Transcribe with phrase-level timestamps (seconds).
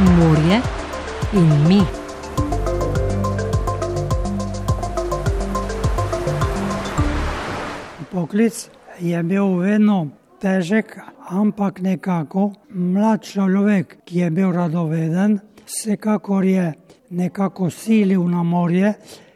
[0.00, 0.60] morje
[1.32, 1.80] in mi.
[8.10, 10.08] Poklic je bil vedno
[10.40, 16.72] težek, ampak nekako mlad človek, ki je bil radoveden, vsekakor je
[17.10, 18.94] nekako silil na morje,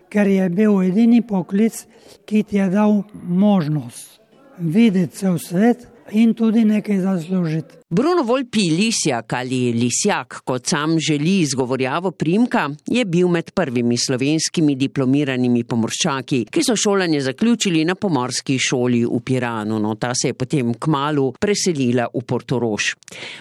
[0.09, 1.87] ker je bil edini poklic,
[2.25, 4.21] ki ti je dal možnost
[4.59, 7.84] videti cel svet in tudi nekaj zaslužiti.
[7.95, 14.75] Bruno Volpi Lisjak ali Lisjak, kot sam želi izgovorjavo primka, je bil med prvimi slovenskimi
[14.75, 20.35] diplomiranimi pomorščaki, ki so šolanje zaključili na pomorski šoli v Piranu, no ta se je
[20.35, 22.89] potem k malu preselila v Portorož.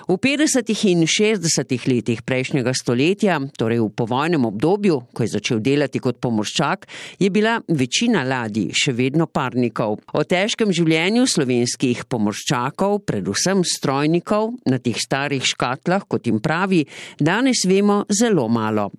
[0.07, 0.69] V 50.
[0.91, 1.73] in 60.
[1.89, 6.85] letih prejšnjega stoletja, torej v povojnem obdobju, ko je začel delati kot pomorščak,
[7.17, 9.97] je bila večina ladij še vedno parnikov.
[10.13, 16.83] O težkem življenju slovenskih pomorščakov, predvsem strojnikov, na teh starih škatlah, kot jim pravi,
[17.19, 18.89] danes vemo zelo malo.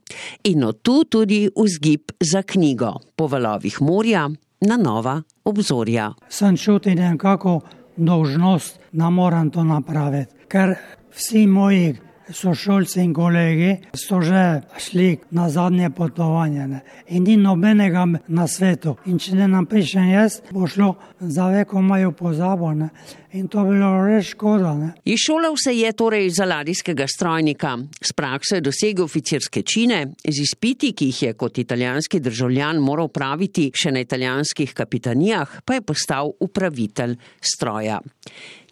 [0.50, 4.28] In od tu tudi vzgib za knjigo Po valovih morja
[4.60, 6.12] na nova obzorja.
[6.28, 7.60] Sem čutil nekako
[7.96, 10.74] dožnost, da moram to napraviti, ker
[11.14, 11.94] vsi moji
[12.32, 16.80] sošolci in kolegi so že šli na zadnje potovanje ne?
[17.08, 18.96] in ni nobenega na svetu.
[19.06, 22.88] In če ne napišem jaz, bo šlo za veko mojo pozabo ne?
[23.34, 24.72] In to bi bilo res škoda.
[24.78, 24.88] Ne?
[25.10, 30.92] Išolal se je torej za ladijskega strojnika, s prakso je dosegel oficirske čine, z izpiti,
[30.94, 36.30] ki jih je kot italijanski državljan moral praviti še na italijanskih kapitanijah, pa je postal
[36.40, 37.98] upravitelj stroja.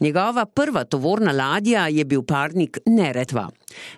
[0.03, 3.49] Njegova prva tovorna ladja je bil parnik Neretva.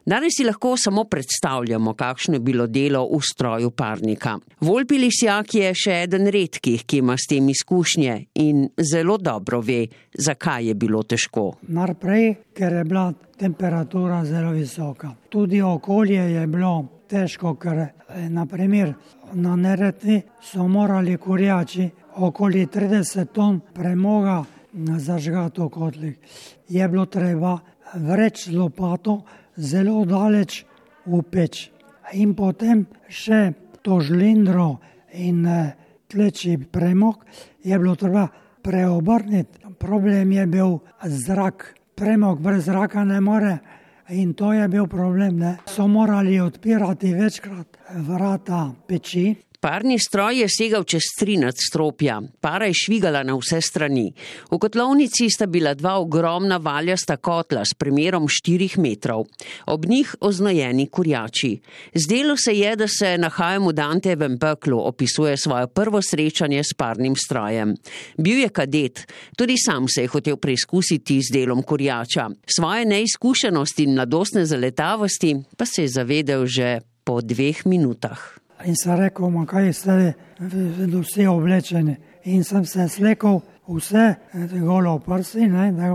[0.07, 4.37] Danes si lahko samo predstavljamo, kakšno je bilo delo v stroju parnika.
[4.61, 9.87] Volpi Lisjak je še eden redkih, ki ima s tem izkušnje in zelo dobro ve,
[10.15, 11.53] zakaj je bilo težko.
[11.69, 15.15] Najprej, ker je bila temperatura zelo visoka.
[15.29, 16.75] Tudi okolje je bilo
[17.09, 18.95] težko, ker eh, naprimer,
[19.35, 24.45] na Neretvi so morali kurjači okoli 30 ton premoga
[24.99, 26.17] zažgati v kotlih.
[26.69, 27.59] Je bilo treba
[27.95, 29.23] vreč lopato
[29.57, 30.65] zelo daleč
[31.07, 31.71] v peč.
[32.13, 34.79] In potem še to žlindro
[35.13, 35.75] in eh,
[36.09, 37.25] tleči premog
[37.65, 38.29] je bilo treba
[38.63, 39.64] preobrniti.
[39.85, 41.75] Problem je bil zrak.
[41.95, 43.59] Premog brez zraka ne more.
[44.09, 45.39] In to je bil problem.
[45.39, 45.57] Ne.
[45.67, 49.35] So morali odpirati večkrat vrata peči,
[49.65, 54.11] Parni stroj je segal čez tri nadstropja, para je švigala na vse strani.
[54.51, 59.25] V kotlovnici sta bila dva ogromna valjasta kotla s premerom štirih metrov,
[59.73, 61.55] ob njih oznojeni kurjači.
[61.95, 67.17] Zdelo se je, da se nahajam v Dantevem peklu, opisuje svoje prvo srečanje s parnim
[67.17, 67.73] strojem.
[68.19, 72.29] Bil je kadet, tudi sam se je hotel preizkusiti z delom kurjača.
[72.45, 78.44] Svoje neizkušenosti in mladostne zaletavosti pa se je zavedel že po dveh minutah.
[78.65, 80.13] In sem rekel, ma kaj ste vi,
[81.01, 81.97] vsi oblečeni.
[82.25, 84.15] In sem se slekel vse,
[84.61, 85.91] golo prsi, ne, da,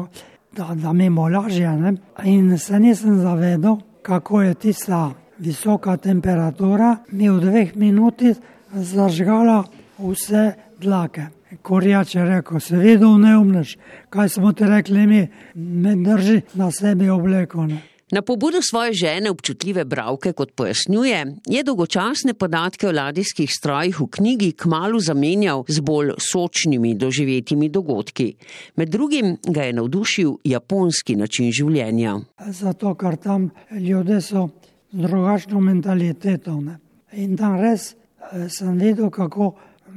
[0.57, 1.71] da, da mi bo lažje.
[1.77, 1.95] Ne.
[2.23, 5.09] In se nisem zavedel, kako je tista
[5.39, 8.37] visoka temperatura, mi v dveh minutih
[8.73, 9.63] zažgala
[9.97, 11.29] vse dlake.
[11.61, 13.77] Korjač je rekel, se videl neumneš,
[14.09, 17.81] kaj smo ti rekli mi, me drži na sebi oblekone.
[18.11, 24.07] Na pobudo svoje žene občutljive bravke, kot pojasnjuje, je dolgočasne podatke o ladijskih strojih v
[24.07, 28.33] knjigi kmalo zamenjal z bolj sočnimi doživetimi dogodki.
[28.75, 32.17] Med drugim ga je navdušil japonski način življenja.
[32.47, 34.49] Zato, ker tam ljudje so
[34.91, 36.57] drugačno mentaliteto.
[36.61, 36.79] Ne?
[37.13, 39.53] In tam res eh, sem videl, kako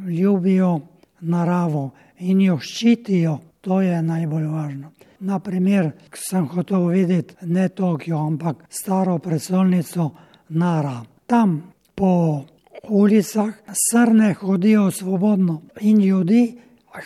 [0.08, 0.80] ljubijo
[1.20, 3.38] naravo in jo ščitijo.
[3.62, 4.92] To je najbolj važno.
[5.22, 10.10] Naprimer, sem hotel videti ne Tokio, ampak staro predsolnico
[10.48, 11.02] Nara.
[11.26, 12.44] Tam po
[12.88, 16.58] ulicah srne hodijo svobodno in ljudi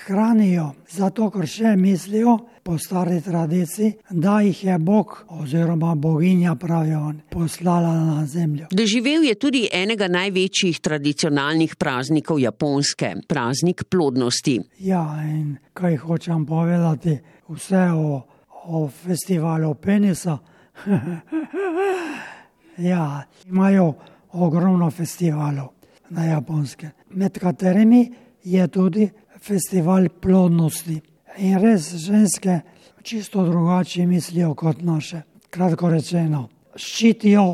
[0.07, 7.13] hranijo, zato ker še mislijo po stari tradiciji, da jih je Bog oziroma boginja pravijo
[7.31, 8.67] poslala na zemljo.
[8.71, 14.59] Doživel je tudi enega največjih tradicionalnih praznikov Japonske, praznik plodnosti.
[14.79, 17.19] Ja, in kaj hočem povedati?
[17.49, 18.27] vse o,
[18.65, 20.39] o festivalu penisa.
[22.91, 23.95] ja, imajo
[24.33, 25.69] ogromno festivalov
[26.11, 28.13] na japonske, med katerimi
[28.45, 29.09] je tudi
[29.47, 31.01] festival plodnosti.
[31.39, 32.61] In res ženske
[33.03, 35.23] čisto drugače mislijo kot naše.
[35.51, 37.45] Kratko rečeno, ščitijo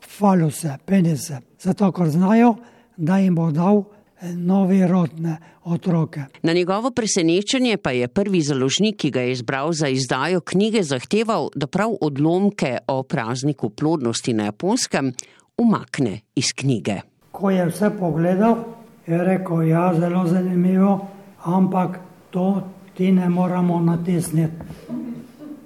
[0.00, 2.54] faluse, penise, zato ker znajo,
[2.96, 3.82] da jim bo dal
[4.22, 6.20] novi rodne otroke.
[6.42, 11.48] Na njegovo presenečenje pa je prvi založnik, ki ga je izbral za izdajo knjige, zahteval,
[11.54, 15.12] da prav odlomke o prazniku plodnosti na japonskem
[15.58, 17.00] umakne iz knjige.
[17.32, 18.56] Ko je vse pogledal,
[19.06, 21.08] je rekel: Ja, zelo zanimivo,
[21.44, 22.00] ampak
[22.30, 22.62] to
[22.94, 24.56] ti ne moramo natisniti.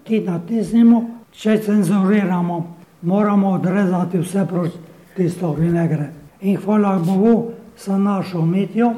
[0.05, 1.03] Ti natisnimo,
[1.33, 4.79] če cenzuriramo, moramo odrezati vse proti
[5.17, 6.11] tisto, ki ne gre.
[6.41, 8.93] In hvala Bogu, sem našel Mitjo,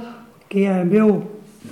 [0.49, 1.15] ki je bil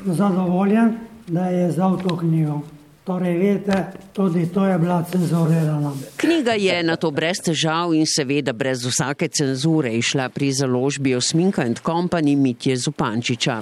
[0.07, 2.63] zadovoljen, da je izdal to knjigo.
[3.07, 5.93] Torej, vidite, tudi to je bila cenzurirana.
[6.17, 11.63] Knjiga je na to brez težav in seveda brez vsake cenzure išla pri založbi Osminka
[11.63, 13.61] and Company Mitje Zupančiča.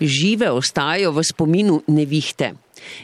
[0.00, 2.52] Žive ostajajo v spominu nevihte.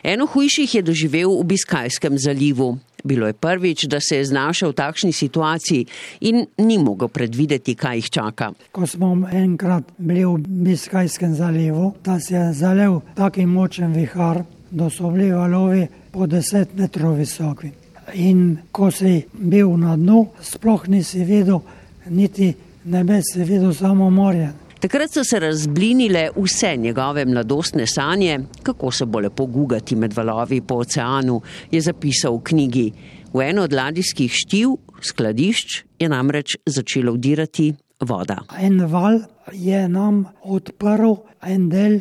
[0.05, 2.79] Eno hujših je doživel v Biskajskem zalivu.
[3.05, 5.87] Bilo je prvič, da se je znašel v takšni situaciji
[6.21, 8.53] in ni mogel predvideti, kaj jih čaka.
[8.73, 14.91] Ko smo enkrat bili v Biskajskem zalivu, da se je zalev tako močen vihar, da
[14.91, 17.73] so bili valovi po deset metrov visoki.
[18.15, 21.61] In ko si bil na dnu, sploh nisi videl,
[22.07, 22.53] niti
[22.85, 24.53] nebes si videl, samo morje.
[24.83, 30.61] Takrat so se razblinile vse njegove mladostne sanje, kako se bo lepo gugati med valovi
[30.61, 31.41] po oceanu,
[31.71, 32.93] je zapisal v knjigi.
[33.33, 37.69] V eno od ladijskih štiv, skladišč, je namreč začela vdirati
[38.01, 38.41] voda.
[38.59, 39.21] En val
[39.53, 41.15] je nam odprl
[41.47, 42.01] en del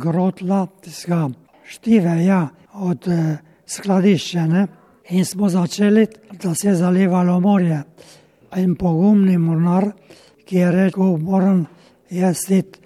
[0.00, 1.28] grotla, tega
[1.68, 3.36] štive, ja, od eh,
[3.66, 4.48] skladišča.
[5.10, 6.06] In smo začeli,
[6.40, 7.84] da se je zalivalo morje.
[8.56, 9.90] En pogumni mornar,
[10.48, 11.66] ki je rekel, moram
[12.14, 12.78] jaz sit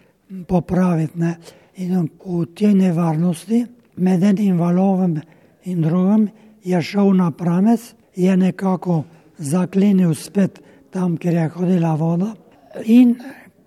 [0.49, 1.19] popraviti.
[1.19, 1.37] Ne.
[1.79, 3.65] In v tej nevarnosti,
[3.97, 5.21] med enim valovem
[5.65, 6.29] in drugim,
[6.65, 9.05] je šel na pramec, je nekako
[9.39, 10.61] zaklenil spet
[10.91, 12.35] tam, kjer je hodila voda.
[12.85, 13.15] In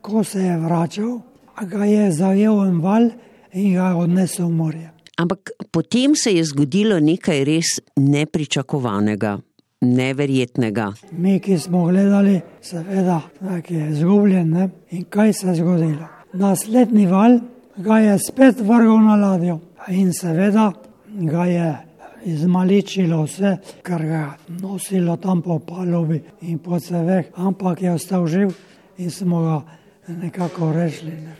[0.02, 1.22] ko se je vračal,
[1.62, 3.10] ga je zajel en val
[3.54, 4.90] in ga je odnesel v morje.
[5.22, 9.38] Ampak potem se je zgodilo nekaj res nepričakovanega
[9.82, 10.94] neverjetnega.
[11.12, 14.50] Mi, ki smo gledali, seveda, da je izgubljen.
[14.50, 14.70] Ne?
[14.92, 16.08] In kaj se je zgodilo?
[16.34, 17.40] Naslednji val
[17.78, 20.72] ga je spet vrgel na ladjo in seveda
[21.08, 21.78] ga je
[22.26, 28.28] izmaličilo vse, kar ga je nosilo tam po palubi in po ceveh, ampak je ostal
[28.28, 28.54] živ
[28.98, 29.62] in smo ga
[30.08, 31.12] nekako rešili.
[31.12, 31.36] Ne?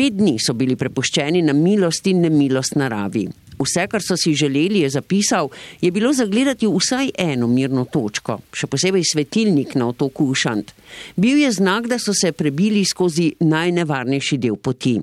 [0.00, 3.26] Pet dni so bili prepuščeni na milost in nemilost naravi.
[3.58, 5.50] Vse, kar so si želeli, je zapisal,
[5.82, 10.72] je bilo zagledati vsaj eno mirno točko, še posebej svetilnik na otoku Ušant.
[11.20, 14.94] Bil je znak, da so se prebili skozi najnevarnejši del poti.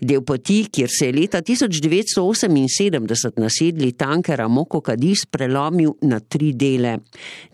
[0.00, 6.98] Del poti, kjer se je leta 1978 nasedli tankera Moko Kadis prelomil na tri dele.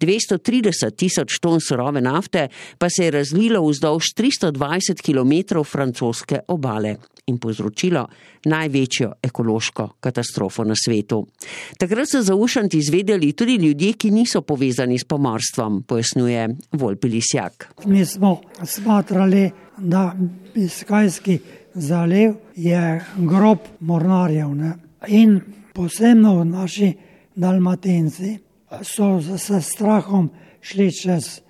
[0.01, 2.49] 230 tisoč ton surove nafte
[2.79, 5.33] pa se je razlilo vzdolž 320 km
[5.65, 6.97] francoske obale
[7.27, 8.07] in povzročilo
[8.47, 11.27] največjo ekološko katastrofo na svetu.
[11.79, 17.69] Takrat so zaušanti izvedeli tudi ljudje, ki niso povezani s pomorstvom, pojasnjuje Volpilisjak.
[17.85, 20.17] Mi smo smatrali, da
[20.55, 21.39] Biskajski
[21.77, 24.55] zaliv je grob mornarjev.
[24.55, 24.73] Ne?
[25.07, 25.41] In
[25.75, 26.93] posebno naši
[27.35, 28.39] dalmatinci
[28.83, 30.31] so s strahom
[30.61, 31.41] šli čez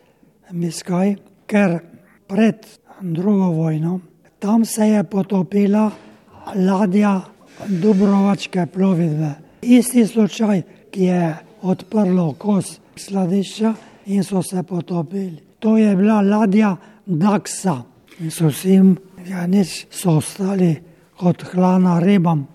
[0.50, 1.78] Biskaj, ker
[2.26, 2.66] pred
[3.00, 4.00] drugo vojno
[4.38, 5.90] tam se je potopila
[6.54, 7.20] ladja
[7.66, 9.30] Dubrovačke plovidbe.
[9.62, 13.74] Isti slučaj, ki je odprlo kos skladišča
[14.06, 15.38] in so se potopili.
[15.58, 17.82] To je bila ladja Daksa
[18.20, 18.96] in so vsem
[19.28, 20.76] ja, nič so ostali
[21.18, 22.46] kot hlana ribam.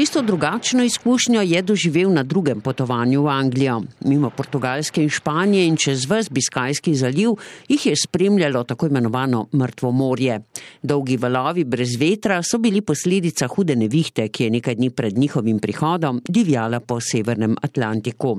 [0.00, 3.82] Čisto drugačno izkušnjo je doživel na drugem potovanju v Anglijo.
[4.00, 7.34] Mimo Portugalske in Španije in čez ves Biskajski zaliv
[7.68, 10.40] jih je spremljalo tako imenovano mrtvo morje.
[10.82, 15.58] Dolgi valovi brez vetra so bili posledica hude nevihte, ki je nekaj dni pred njihovim
[15.58, 18.38] prihodom divjala po severnem Atlantiku.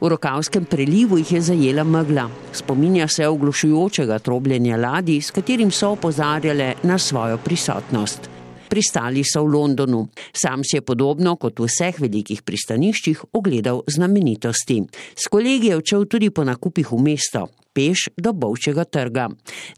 [0.00, 2.28] V Rokavskem prelivu jih je zajela megla.
[2.52, 8.31] Spominja se oglušujočega trobljenja ladij, s katerim so opozarjale na svojo prisotnost.
[8.72, 10.06] Pristali so v Londonu.
[10.32, 14.80] Sam si je podobno kot v vseh velikih pristaniščih ogledal znamenitosti.
[15.12, 19.28] S kolegi je odšel tudi po nakupih v mesto peš do bovčega trga.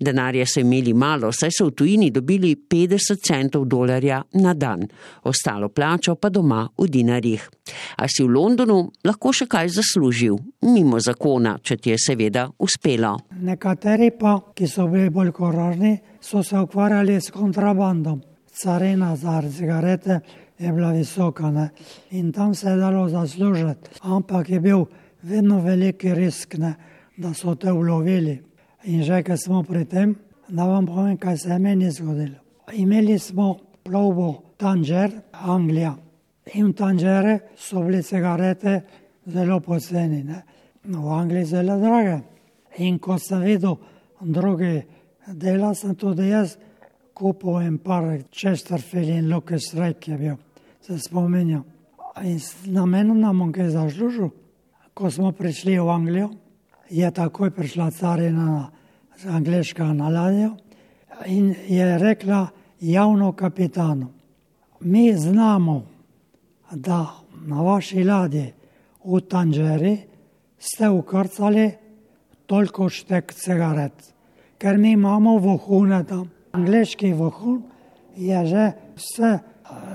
[0.01, 4.83] Denarja so imeli malo, saj so v tujini dobili 50 centov dolarja na dan,
[5.25, 7.49] ostalo plačo pa doma v dinarjih.
[7.99, 10.37] A si v Londonu lahko še kaj zaslužil,
[10.67, 13.17] mimo zakona, če ti je seveda uspelo.
[13.41, 18.34] Nekateri pa, ki so bili bolj korožni, so se ukvarjali s kontrabandom.
[18.55, 20.21] Carina za cigarete
[20.59, 21.71] je bila visoka ne?
[22.11, 24.85] in tam se je dalo zaslužiti, ampak je bil
[25.23, 26.55] vedno veliki risk.
[26.55, 26.75] Ne?
[27.17, 28.43] da so te ulovili.
[28.85, 30.15] In že, ker smo pri tem,
[30.49, 32.41] da vam povem, kaj se je meni zgodilo.
[32.73, 35.95] Imeli smo plovbo Tanger, Anglija.
[36.55, 38.81] In v Tangere so bile cigarete
[39.27, 40.43] zelo poceni, ne?
[40.85, 42.21] no v Angliji zelo drage.
[42.79, 43.77] In ko sem videl
[44.21, 44.83] druge
[45.27, 46.59] dela, sem tudi jaz
[47.15, 50.37] kupil en par Chesterfield in Lucas Rake je bil,
[50.81, 51.65] se spominjam.
[52.23, 54.31] In na menu nam kaj zaslužil,
[54.95, 56.31] ko smo prišli v Anglijo
[56.91, 58.71] je takoj prišla carina
[59.17, 60.57] z angliška na ladjo
[61.27, 62.49] in je rekla
[62.81, 64.09] javno kapitanu,
[64.81, 65.87] mi znamo,
[66.71, 67.07] da
[67.47, 68.53] na vaši ladji
[69.05, 69.99] v Tanžeri
[70.59, 71.71] ste ukrcali
[72.47, 74.15] toliko štek cigaret,
[74.59, 76.34] ker mi imamo vohune tam.
[76.55, 77.63] Angliški vohun
[78.17, 79.39] je že vse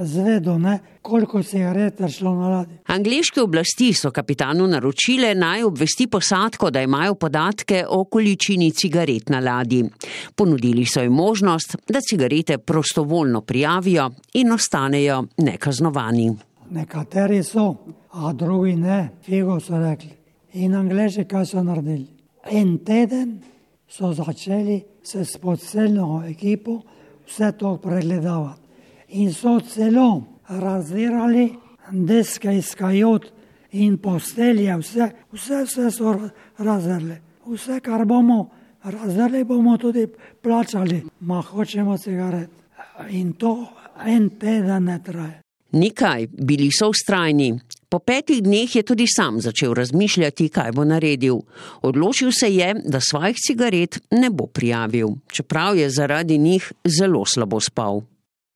[0.01, 2.77] zvedel, ne, koliko cigaret je šlo na ladji.
[2.87, 9.39] Angliške oblasti so kapitanu naročile naj obvesti posadko, da imajo podatke o količini cigaret na
[9.39, 9.85] ladji.
[10.35, 16.31] Ponudili so jim možnost, da cigarete prostovoljno prijavijo in ostanejo nekaznovani.
[16.69, 17.75] Nekateri so,
[18.11, 20.11] a drugi ne, figo so rekli.
[20.53, 22.07] In angliži kaj so naredili?
[22.51, 23.39] En teden
[23.89, 26.81] so začeli se s podseljno ekipo
[27.27, 28.61] vse to pregledavati
[29.07, 31.55] in so celo razdirali
[31.91, 33.31] deske iz kajot
[33.71, 36.13] in postelje, vse, vse, vse so
[36.57, 37.17] razrli.
[37.45, 38.49] Vse, kar bomo
[38.83, 40.07] razrli, bomo tudi
[40.41, 42.49] plačali, ma hočemo cigaret.
[43.09, 43.67] In to
[44.05, 45.41] en teden ne traje.
[45.71, 47.53] Nikaj, bili so ustrajni.
[47.89, 51.41] Po petih dneh je tudi sam začel razmišljati, kaj bo naredil.
[51.81, 57.59] Odločil se je, da svojih cigaret ne bo prijavil, čeprav je zaradi njih zelo slabo
[57.59, 58.01] spal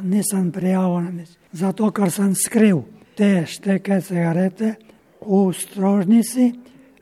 [0.04, 2.84] nisem prijavljen, zato ker sem skril
[3.18, 4.76] te šteke cigarete
[5.22, 6.52] v strožnici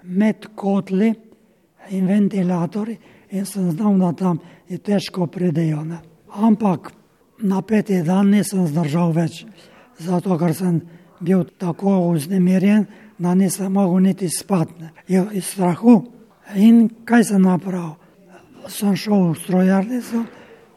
[0.04, 1.14] med kotli
[1.90, 2.98] in ventilatorji
[3.32, 5.84] in sem znal, da tam je težko pridejo.
[5.84, 6.02] Ne.
[6.36, 6.92] Ampak
[7.42, 9.46] na peti dan nisem zdržal več,
[9.98, 10.82] zato ker sem
[11.22, 12.86] bil tako vznemirjen,
[13.18, 16.02] da nisem mogel niti spati, iz strahu.
[16.56, 17.96] In kaj sem napravil?
[18.68, 20.26] Sem šel v strojarnico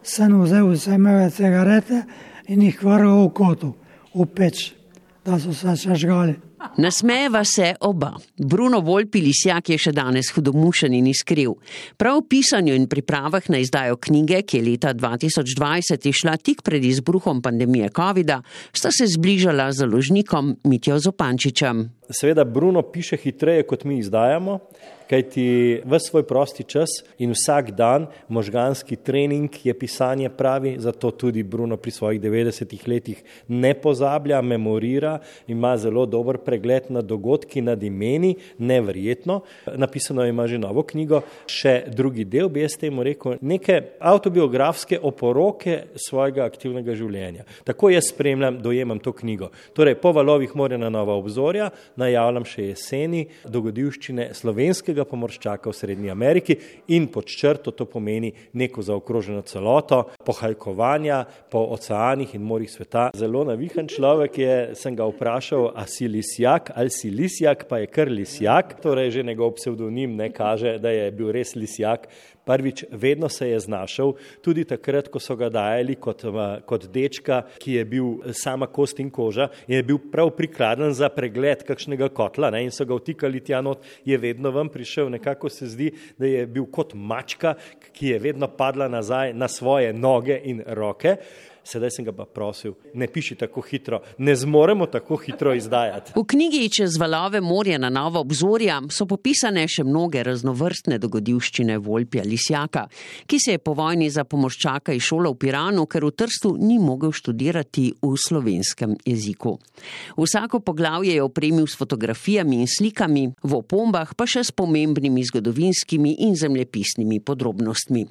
[0.04, 2.02] sem vzel vse moje cigarete
[2.48, 3.74] in jih vrgel v kotu,
[4.14, 4.74] v peč,
[5.24, 6.36] da so se sežgali.
[6.76, 8.12] Nasmejeva se oba.
[8.36, 11.56] Bruno Volpi Lisjak je še danes hudomušen in iskriv.
[12.00, 17.42] Prav pisanju in pripravah na izdajo knjige, ki je leta 2020 išla tik pred izbruhom
[17.42, 18.40] pandemije COVID-a,
[18.72, 21.88] sta se zbližala z založnikom Mitjo Zopančičem.
[22.10, 24.58] Seveda Bruno piše hitreje, kot mi izdajamo
[25.08, 31.42] kajti v svoj prosti čas in vsak dan možganski trening je pisanje pravi, zato tudi
[31.42, 37.82] Bruno pri svojih 90 letih ne pozablja, memorira, ima zelo dober pregled nad dogodki, nad
[37.82, 39.40] imeni, neverjetno.
[39.74, 45.96] Napisano ima že novo knjigo, še drugi del, bi jaz temu rekel, neke autobiografske oporoke
[45.98, 47.46] svojega aktivnega življenja.
[47.66, 49.50] Tako jaz spremljam, dojemam to knjigo.
[49.74, 51.70] Torej, po valovih morja na nova obzorja
[52.00, 56.58] najavljam še jeseni dogodivščine slovenskega pomorščaka v Srednji Ameriki
[56.94, 63.08] in pod črto to pomeni neko zaokroženo celoto, pohajkovanja po oceanih in morjih sveta.
[63.18, 67.86] Zelo navihan človek je, sem ga vprašal, a si lisjak ali si lisjak, pa je
[67.86, 72.08] kar lisjak, torej že njegov psevdonim ne kaže, da je bil res lisjak.
[72.44, 74.12] Prvič, vedno se je znašel,
[74.42, 76.26] tudi takrat, ko so ga dajali kot,
[76.66, 81.08] kot dečka, ki je bil sama kost in koža in je bil prav prikladen za
[81.08, 85.08] pregled kakšnega kotla ne, in so ga vtikali tja not, je vedno vam prišel.
[85.08, 87.54] Nekako se zdi, da je bil kot mačka,
[87.92, 91.16] ki je vedno padla nazaj na svoje noge in roke
[91.64, 96.12] sedaj sem ga pa prosil, ne piši tako hitro, ne zmoremo tako hitro izdajati.
[96.16, 102.24] V knjigi Čez valove morja na novo obzorja so popisane še mnoge raznovrstne dogodivščine Volpja
[102.26, 102.84] Lisjaka,
[103.26, 107.14] ki se je po vojni za pomorščaka izšolal v Piranu, ker v Trstu ni mogel
[107.14, 109.56] študirati v slovenskem jeziku.
[110.18, 116.16] Vsako poglavje je opremil s fotografijami in slikami, v opombah pa še s pomembnimi zgodovinskimi
[116.26, 118.04] in zemljepisnimi podrobnostmi.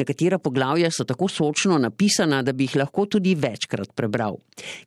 [0.00, 4.38] Nekatera poglavja so tako sočno napisana, da bi jih lahko tudi večkrat prebral.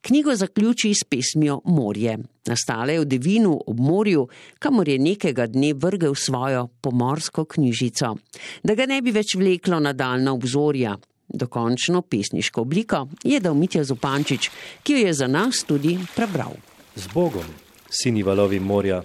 [0.01, 2.17] Knjigo zaključi s pesmijo Morje.
[2.47, 4.27] Nastala je v Devinu ob morju,
[4.59, 8.15] kamor je nekega dne vrgel svojo pomorsko knjižico,
[8.63, 10.95] da ga ne bi več vleklo na daljna obzorja.
[11.27, 14.49] Dokončno pesniško obliko je dal Mitja Zupančič,
[14.83, 16.55] ki jo je za nas tudi prebral.
[16.95, 17.45] Z Bogom,
[17.89, 19.03] sini valovi morja,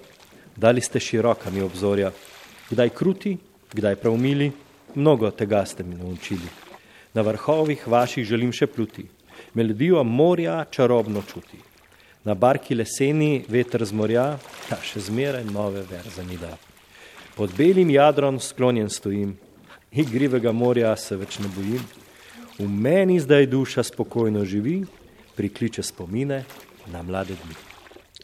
[0.57, 2.13] dali ste širokami obzorja,
[2.71, 3.37] kdaj kruti,
[3.75, 4.53] kdaj pravmili,
[4.95, 6.62] mnogo tega ste mi naučili.
[7.15, 9.05] Na vrhovih vaših želim še pluti,
[9.55, 11.59] melodijo morja čarobno čuti.
[12.25, 14.27] Na barki leseni veter z morja,
[14.69, 16.55] ta še zmeraj nove verze mi da.
[17.37, 19.35] Pod belim jadrom sklonjen stojim,
[19.93, 21.83] igrivega morja se več ne bojim.
[22.59, 24.83] V meni zdaj duša spokojno živi,
[25.37, 26.45] prikliče spomine
[26.93, 27.59] na mlade dni.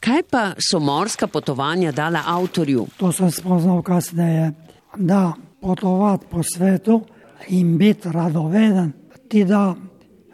[0.01, 2.87] Kaj pa so morska potovanja dala avtorju?
[2.97, 4.53] To sem spoznal kasneje,
[4.97, 7.03] da potovati po svetu
[7.49, 8.93] in biti radoveden
[9.29, 9.75] ti da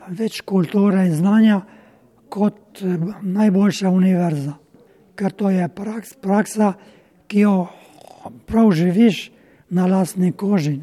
[0.09, 1.61] več kulture in znanja
[2.29, 4.57] kot eh, najboljša univerza.
[5.15, 6.73] Ker to je praks, praksa,
[7.31, 7.55] ki jo
[8.47, 9.31] prav živiš
[9.71, 10.81] na lastni koži.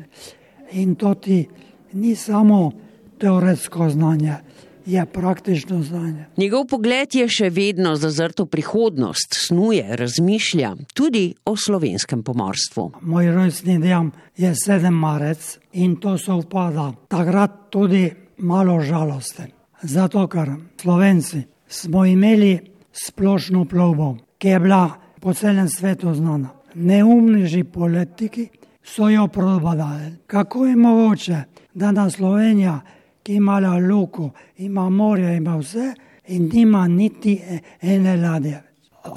[0.72, 1.48] In to ti
[1.94, 2.72] ni samo
[3.20, 4.38] teoretsko znanje,
[4.86, 6.26] je praktično znanje.
[6.38, 12.92] Njegov pogled je še vedno zazrt v prihodnost, snuje, razmišlja tudi o slovenskem pomorstvu.
[13.02, 14.90] Moj rojstni dan je 7.
[14.90, 16.92] marec in to se upada.
[17.08, 19.52] Takrat tudi malo žalosten.
[19.82, 22.60] Zato, ker Slovenci smo imeli
[22.92, 26.50] splošno plovbo, ki je bila po celem svetu znana.
[26.76, 28.50] Neumneži politiki
[28.84, 30.18] so jo prodali.
[30.28, 32.80] Kako je mogoče, da na Slovenija,
[33.24, 33.60] ki ima
[33.90, 35.94] luko, ima morje, ima vse,
[36.28, 37.42] in nima niti
[37.82, 38.62] ene ladje.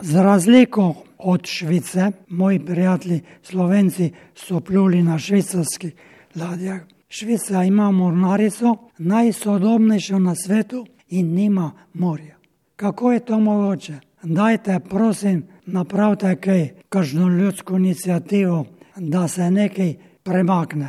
[0.02, 5.94] Z razliko od Švice, moji prijatelji Slovenci so pluli na švicarskih
[6.34, 6.80] ladjah.
[7.08, 12.36] Švica ima mornarico, najsodobnejšo na svetu in nima morja.
[12.76, 13.94] Kako je to mogoče?
[14.22, 18.64] Dajte, prosim, napravite kaj, kažno ljudsko inicijativo,
[18.96, 20.88] da se nekaj premakne,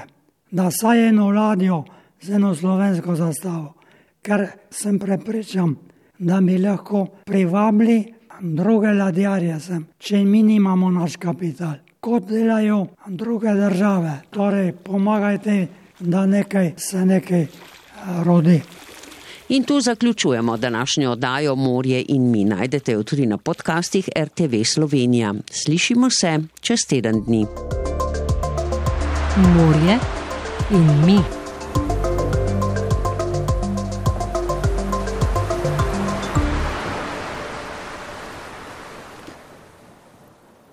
[0.52, 1.84] da saj eno ladjo
[2.26, 3.74] z eno slovensko zastavo,
[4.22, 5.76] ker sem prepričan,
[6.20, 8.04] da bi lahko privabili
[8.42, 14.22] druge ladjarje sem, če mi nimamo naš kapital, kot delajo druge države.
[14.30, 15.68] Torej, pomagajte,
[16.00, 17.50] da nekaj se nekaj eh,
[18.24, 18.62] rodi.
[19.50, 22.44] In tu zaključujemo današnjo oddajo Morje in mi.
[22.44, 25.34] Najdete jo tudi na podcastih RTV Slovenija.
[25.52, 27.46] Slišimo se čez teden dni.
[29.38, 30.00] Morje
[30.72, 31.35] in mi.